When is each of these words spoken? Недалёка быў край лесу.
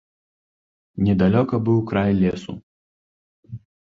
Недалёка 1.07 1.55
быў 1.67 1.77
край 1.91 2.11
лесу. 2.21 2.57